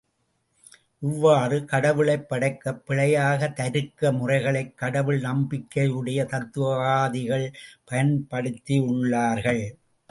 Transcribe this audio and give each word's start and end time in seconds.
இவ்வாறு 0.99 1.65
கடவுளைப் 1.65 2.29
படைக்கப் 2.29 2.85
பிழையாக 2.85 3.49
தருக்க 3.49 4.11
முறைகளைக் 4.11 4.77
கடவுள் 4.77 5.21
நம்பிக்கையுடைய 5.21 6.25
தத்துவவாதிகள் 6.25 7.47
பயன்படுத்தியுள்ளார்கள். 7.91 9.63